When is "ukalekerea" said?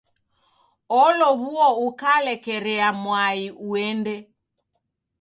1.85-2.87